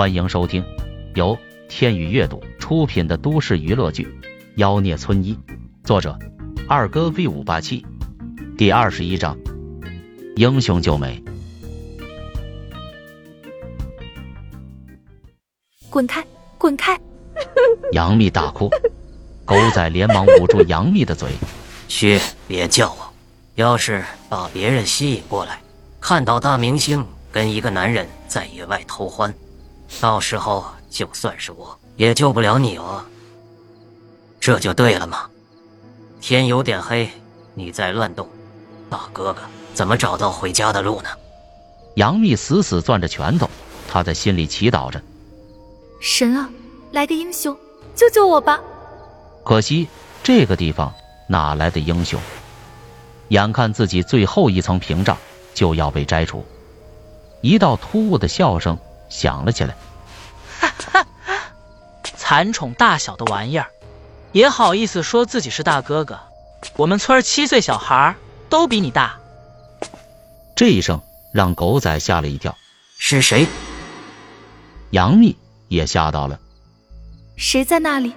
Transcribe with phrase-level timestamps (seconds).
[0.00, 0.64] 欢迎收听
[1.14, 1.36] 由
[1.68, 4.04] 天宇阅读出品的都市娱乐剧
[4.56, 5.38] 《妖孽村医》，
[5.84, 6.18] 作者
[6.66, 7.84] 二哥 V 五八七，
[8.56, 9.36] 第二十一章：
[10.36, 11.22] 英雄救美。
[15.90, 16.24] 滚开！
[16.56, 16.98] 滚开！
[17.92, 18.70] 杨幂大哭，
[19.44, 21.28] 狗仔连忙捂住杨幂的嘴
[21.88, 23.12] ：“嘘，别叫我。
[23.56, 25.60] 要是把别人吸引过来，
[26.00, 29.30] 看到大明星跟一个男人在野外偷欢。”
[29.98, 33.02] 到时候就算是我也救不了你哦，
[34.38, 35.28] 这就对了嘛。
[36.20, 37.10] 天有点黑，
[37.54, 38.28] 你在乱动，
[38.88, 39.40] 大哥哥
[39.74, 41.08] 怎么找到回家的路呢？
[41.96, 43.48] 杨幂死死攥着拳头，
[43.88, 45.00] 她在心里祈祷着：
[46.00, 46.48] 神啊，
[46.92, 47.56] 来个英雄，
[47.94, 48.60] 救救我吧！
[49.44, 49.88] 可惜
[50.22, 50.92] 这个地方
[51.26, 52.20] 哪来的英雄？
[53.28, 55.16] 眼看自己最后一层屏障
[55.54, 56.44] 就要被摘除，
[57.42, 58.78] 一道突兀的笑声。
[59.10, 59.76] 响了起来，
[60.58, 61.06] 哈哈，
[62.16, 63.66] 蚕宠大小的玩意儿，
[64.32, 66.18] 也好意思说自己是大哥哥？
[66.76, 68.14] 我们村七岁小孩
[68.48, 69.18] 都比你大。
[70.54, 71.02] 这一声
[71.32, 72.56] 让狗仔吓了一跳，
[72.98, 73.46] 是谁？
[74.90, 75.36] 杨幂
[75.68, 76.38] 也吓到了。
[77.36, 78.14] 谁在那里？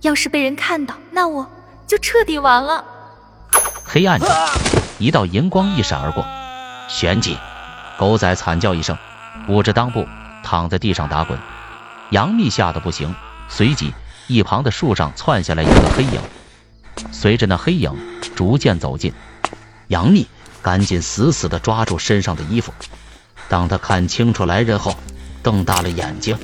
[0.00, 1.48] 要是被人看到，那我
[1.86, 2.84] 就彻底完了。
[3.84, 4.28] 黑暗中，
[4.98, 6.24] 一道银光一闪而过，
[6.88, 7.38] 旋即，
[7.98, 8.98] 狗仔惨叫一声。
[9.48, 10.06] 捂着裆部
[10.42, 11.38] 躺在地上打滚，
[12.10, 13.14] 杨幂吓得不行。
[13.48, 13.92] 随即，
[14.28, 16.20] 一旁的树上窜下来一个黑影，
[17.10, 17.92] 随着那黑影
[18.34, 19.12] 逐渐走近，
[19.88, 20.26] 杨幂
[20.62, 22.72] 赶紧死死地抓住身上的衣服。
[23.48, 24.96] 当他看清楚来人后，
[25.42, 26.38] 瞪大了眼睛。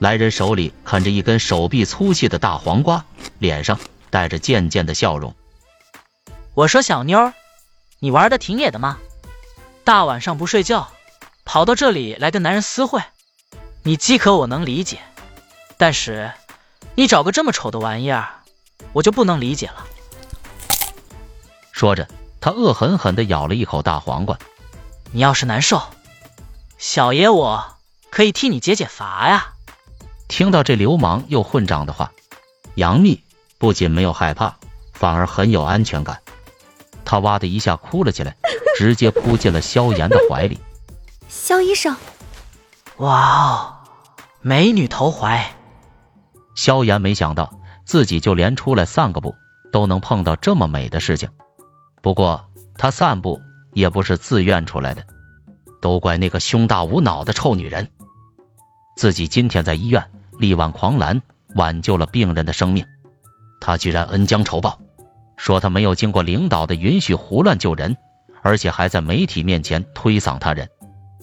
[0.00, 3.04] 来人手里啃着一根手臂粗细的大黄瓜，
[3.38, 3.78] 脸上
[4.10, 5.34] 带着渐渐的笑容。
[6.54, 7.32] 我说小妞，
[8.00, 8.98] 你玩的挺野的嘛，
[9.84, 10.88] 大晚上不睡觉。
[11.44, 13.02] 跑到这里来跟男人私会，
[13.82, 14.98] 你饥渴我能理解，
[15.76, 16.32] 但是
[16.94, 18.28] 你找个这么丑的玩意儿，
[18.92, 19.86] 我就不能理解了。
[21.70, 22.08] 说着，
[22.40, 24.38] 他恶狠狠地咬了一口大黄瓜。
[25.12, 25.82] 你要是难受，
[26.78, 27.76] 小爷我
[28.10, 29.52] 可以替你解解乏呀。
[30.26, 32.10] 听到这流氓又混账的话，
[32.74, 33.22] 杨幂
[33.58, 34.56] 不仅没有害怕，
[34.92, 36.20] 反而很有安全感。
[37.04, 38.34] 她哇的一下哭了起来，
[38.76, 40.58] 直接扑进了萧炎的怀里。
[41.34, 41.94] 萧医生，
[42.98, 43.74] 哇哦，
[44.40, 45.52] 美女投怀。
[46.54, 47.52] 萧炎没想到
[47.84, 49.34] 自己就连出来散个步
[49.72, 51.28] 都能碰到这么美的事情。
[52.00, 53.42] 不过他散步
[53.72, 55.04] 也不是自愿出来的，
[55.82, 57.90] 都怪那个胸大无脑的臭女人。
[58.96, 60.08] 自己今天在医院
[60.38, 61.20] 力挽狂澜，
[61.56, 62.86] 挽救了病人的生命，
[63.60, 64.78] 他居然恩将仇报，
[65.36, 67.96] 说他没有经过领导的允许胡乱救人，
[68.40, 70.70] 而且还在媒体面前推搡他人。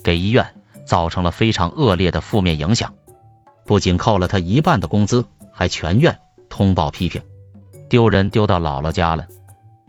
[0.03, 0.45] 给医院
[0.85, 2.94] 造成了非常恶劣的负面影响，
[3.66, 6.19] 不仅扣了他一半的工资，还全院
[6.50, 7.22] 通报批评，
[7.89, 9.28] 丢人丢到姥姥家了，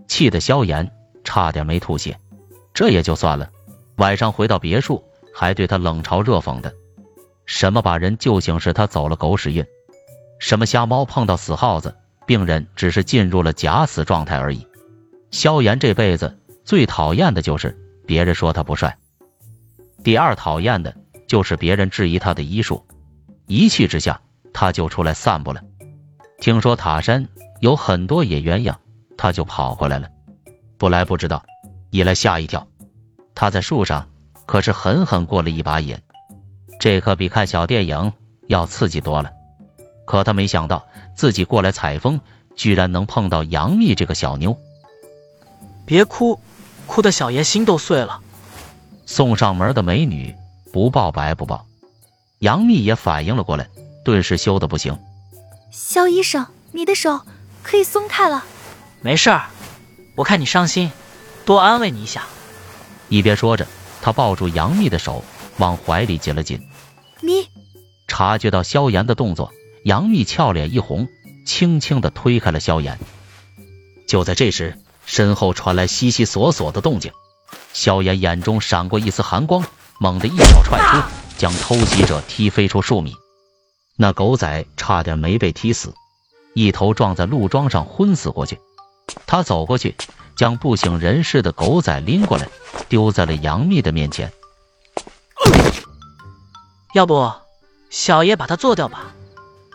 [0.06, 0.90] 气得萧炎
[1.24, 2.18] 差点没吐血。
[2.74, 3.50] 这也就算了，
[3.96, 6.72] 晚上回到别墅还对他冷嘲热讽的，
[7.44, 9.64] 什么把人救醒是他走了狗屎运，
[10.38, 11.96] 什么瞎猫碰到死耗子，
[12.26, 14.66] 病人只是进入了假死状态而已。
[15.30, 18.98] 萧炎这辈子最讨厌的就是别人说他不帅。
[20.04, 20.96] 第二讨厌的
[21.28, 22.84] 就是别人质疑他的医术，
[23.46, 24.20] 一气之下
[24.52, 25.62] 他就出来散步了。
[26.40, 27.28] 听说塔山
[27.60, 28.74] 有很多野鸳鸯，
[29.16, 30.08] 他就跑过来了。
[30.76, 31.44] 不来不知道，
[31.90, 32.66] 一来吓一跳。
[33.34, 34.08] 他在树上
[34.44, 35.96] 可是狠狠过了一把瘾，
[36.80, 38.12] 这可比看小电影
[38.48, 39.30] 要刺激多了。
[40.04, 42.20] 可他没想到自己过来采风，
[42.56, 44.58] 居然能碰到杨幂这个小妞。
[45.86, 46.40] 别哭，
[46.86, 48.20] 哭的小爷心都碎了。
[49.06, 50.34] 送上门的美女
[50.72, 51.66] 不抱白不抱，
[52.38, 53.68] 杨幂也反应了过来，
[54.04, 54.98] 顿时羞得不行。
[55.70, 57.20] 肖医生，你的手
[57.62, 58.44] 可以松开了。
[59.00, 59.46] 没事儿，
[60.16, 60.90] 我看你伤心，
[61.44, 62.24] 多安慰你一下。
[63.08, 63.66] 一边说着，
[64.00, 65.24] 他抱住杨幂的手
[65.58, 66.60] 往怀里紧了紧。
[67.20, 67.48] 你
[68.06, 69.52] 察觉到萧炎的动作，
[69.84, 71.08] 杨幂俏脸一红，
[71.46, 72.98] 轻轻的推开了萧炎。
[74.06, 77.12] 就在这时，身后传来悉悉索索的动静。
[77.72, 79.64] 萧炎眼中闪过一丝寒光，
[79.98, 81.02] 猛地一脚踹出，
[81.38, 83.16] 将偷袭者踢飞出数米。
[83.96, 85.94] 那狗仔差点没被踢死，
[86.54, 88.58] 一头撞在路桩上昏死过去。
[89.26, 89.96] 他走过去，
[90.36, 92.48] 将不省人事的狗仔拎过来，
[92.88, 94.32] 丢在了杨幂的面前。
[96.94, 97.32] 要不，
[97.90, 99.14] 小爷把他做掉吧？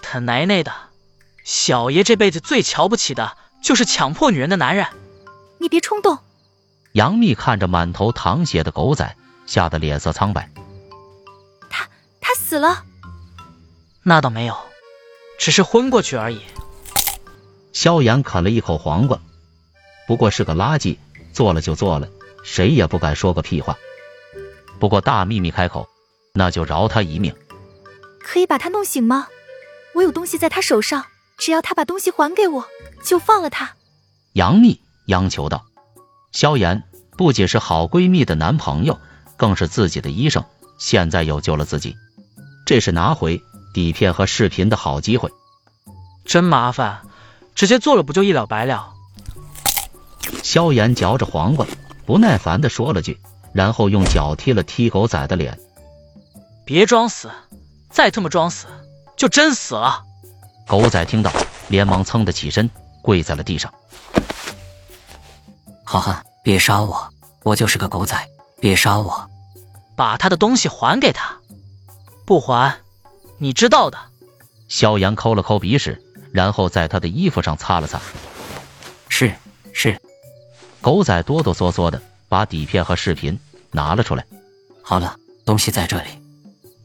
[0.02, 0.72] 他奶奶的，
[1.44, 4.88] 小爷这辈子最瞧不起的就是强迫女人的男人。
[5.60, 6.20] 你别冲动。
[6.98, 9.16] 杨幂看着满头淌血的狗仔，
[9.46, 10.50] 吓得脸色苍白。
[11.70, 11.88] 他
[12.20, 12.86] 他死死了？
[14.04, 14.58] 那倒没有，
[15.38, 16.42] 只是昏过去而已。
[17.72, 19.20] 萧炎啃了一口黄瓜，
[20.08, 20.98] 不过是个垃圾，
[21.34, 22.08] 做了就做了，
[22.44, 23.78] 谁也不敢说个屁话。
[24.80, 25.88] 不过大秘密开口，
[26.34, 27.36] 那就饶他一命。
[28.22, 29.28] 可以把他弄醒吗？
[29.94, 31.06] 我有东西在他手上，
[31.38, 32.66] 只要他把东西还给我，
[33.04, 33.76] 就放了他。
[34.34, 35.67] 杨幂央求道。
[36.38, 36.84] 萧炎
[37.18, 39.00] 不仅是好闺蜜的男朋友，
[39.38, 40.46] 更是自己的医生，
[40.78, 41.98] 现在又救了自己，
[42.64, 43.42] 这是拿回
[43.74, 45.32] 底片和视频的好机会。
[46.26, 47.02] 真麻烦，
[47.56, 48.94] 直接做了不就一了百了？
[50.44, 51.66] 萧炎嚼着黄瓜，
[52.06, 53.20] 不耐烦的说了句，
[53.52, 55.58] 然后用脚踢了踢狗仔的脸。
[56.64, 57.32] 别装死，
[57.90, 58.68] 再他妈装死，
[59.18, 60.04] 就真死了。
[60.68, 61.32] 狗仔听到，
[61.68, 62.70] 连忙噌的起身，
[63.02, 63.74] 跪在了地上。
[65.84, 67.14] 好汉，别杀我，
[67.44, 68.16] 我就是个狗仔，
[68.62, 69.30] 别杀我！
[69.98, 71.40] 把他的东西还给他，
[72.26, 72.78] 不还，
[73.38, 73.98] 你知道的。
[74.70, 76.02] 萧炎抠了抠鼻屎，
[76.32, 78.00] 然后在他的衣服上擦了擦。
[79.10, 79.36] 是
[79.74, 80.00] 是。
[80.80, 83.38] 狗仔哆哆嗦嗦的把底片和视频
[83.72, 84.26] 拿了出来。
[84.82, 86.08] 好了，东西在这里。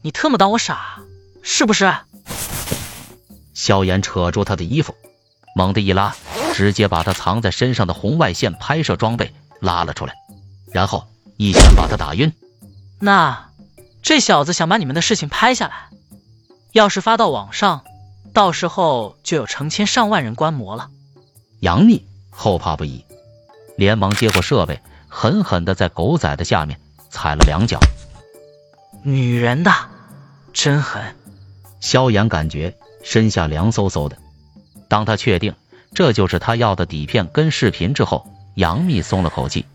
[0.01, 0.99] 你特么当我傻
[1.41, 1.89] 是不是？
[3.53, 4.93] 萧炎扯住他的衣服，
[5.55, 6.13] 猛地一拉。
[6.53, 9.33] 直接把他藏在身上的红外线拍摄装备
[9.63, 10.13] 拉了出来，
[10.73, 11.07] 然后
[11.37, 12.33] 一拳把他打晕。
[12.99, 13.49] 那
[14.01, 15.87] 这小子想把你们的事情拍下来，
[16.73, 17.85] 要是发到网上，
[18.33, 20.89] 到时候就有成千上万人观摩了。
[21.61, 23.05] 杨幂后怕不已，
[23.77, 26.77] 连忙接过设备，狠狠的在狗仔的下面
[27.09, 27.79] 踩了两脚。
[29.01, 29.71] 女人的
[30.51, 31.15] 真狠。
[31.79, 34.17] 萧炎感觉身下凉飕飕的，
[34.89, 35.55] 当他确定。
[35.93, 39.65] 这就是他要的底片跟视频之后，杨幂松了口气。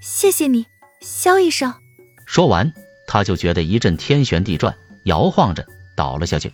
[0.00, 0.66] 谢谢你，
[1.00, 1.74] 肖医生。
[2.26, 2.72] 说完，
[3.06, 5.66] 他就觉得一阵天旋地转，摇晃着
[5.96, 6.52] 倒了下去。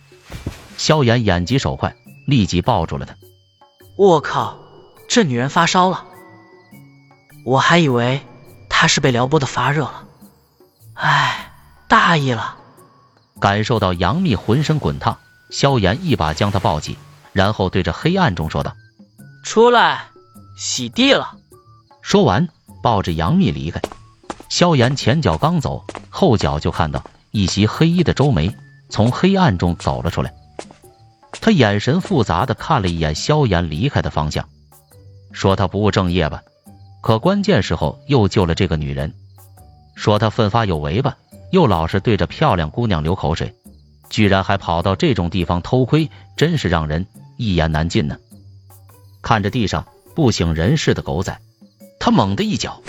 [0.77, 1.95] 萧炎眼疾手快，
[2.27, 3.15] 立即抱住了他。
[3.97, 4.59] 我靠，
[5.07, 6.05] 这女人发烧了！
[7.45, 8.21] 我还以为
[8.69, 10.05] 她是被撩拨的发热了。
[10.93, 11.51] 唉，
[11.87, 12.57] 大意了。
[13.39, 15.17] 感受到杨幂浑身滚烫，
[15.49, 16.97] 萧炎一把将她抱起。
[17.31, 18.75] 然后对着黑暗中说道
[19.43, 20.08] ：“出来，
[20.59, 21.37] 洗地了。”
[22.03, 22.47] 说完，
[22.83, 23.81] 抱着杨幂离开。
[24.49, 28.53] 萧炎前脚刚走，后脚就看到一袭黑衣的周梅
[28.89, 30.33] 从黑暗中走了出来。
[31.31, 34.49] 他眼神复杂的看了一眼萧炎离开的方向，
[35.31, 36.41] 说他不务正业吧，
[37.01, 39.11] 可关键时候又救了这个女人；
[39.95, 41.15] 说他奋发有为吧，
[41.51, 43.55] 又老是对着漂亮姑娘流口水。
[44.09, 47.05] 居然还跑到这种地方偷窥，真是让人
[47.37, 48.17] 一言难尽呢。
[49.21, 49.85] 看着地上
[50.19, 51.39] 不省人事的狗仔，
[51.97, 52.81] 他猛地一脚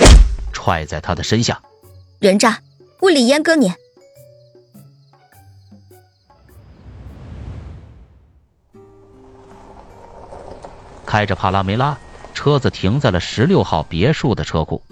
[0.52, 1.62] 踹在他的身下。
[2.18, 2.60] 人渣，
[3.02, 3.72] 物理阉割你！
[11.06, 11.96] 开着帕拉梅拉，
[12.34, 14.82] 车子停在了十六号别墅的车库。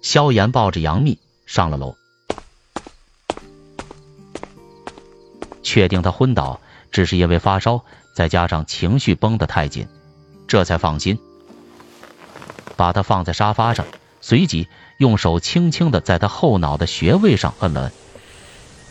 [0.00, 1.96] 萧炎抱着杨幂上了楼。
[5.64, 6.60] 确定他昏倒
[6.92, 7.84] 只是因为发烧，
[8.16, 9.86] 再加上情绪绷得太紧，
[10.48, 11.18] 这才放心，
[12.74, 13.84] 把他放在沙发上，
[14.22, 17.92] 随即用手轻轻的在他后脑的穴位上摁了摁。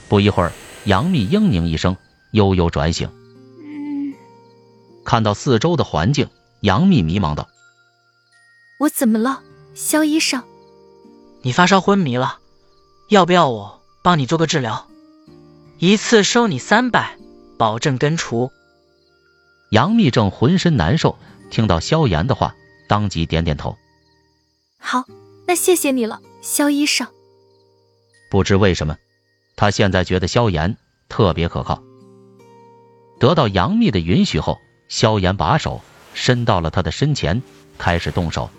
[0.08, 0.52] 不一会儿，
[0.84, 1.98] 杨幂嘤咛一声，
[2.34, 3.10] 悠悠转醒。
[5.04, 6.30] 看到四周的环境，
[6.60, 7.48] 杨幂迷茫道
[8.78, 9.42] ：“我怎么了，
[9.74, 10.44] 肖医生？
[11.42, 12.38] 你发烧昏迷了，
[13.10, 14.86] 要不要我帮你做个治疗？”
[15.80, 17.18] 一次收你三百，
[17.58, 18.52] 保证根除。
[19.70, 21.18] 杨幂正浑身难受，
[21.50, 22.56] 听到萧炎的话，
[22.88, 23.78] 当即点点头。
[24.78, 25.04] 好，
[25.48, 27.08] 那谢谢你了，萧医生。
[28.30, 28.98] 不知为什么，
[29.56, 30.78] 他现在觉得萧炎
[31.10, 31.82] 特别可靠。
[33.20, 35.82] 得到杨幂的允许后，萧炎把手
[36.14, 37.42] 伸到了他的身前，
[37.78, 38.50] 开始动手。